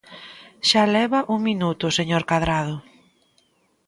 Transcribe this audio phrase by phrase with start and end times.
[0.69, 2.75] Xa leva un minuto, señor Cadrado.